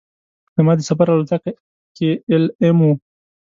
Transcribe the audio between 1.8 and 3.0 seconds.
کې ایل ایم وه.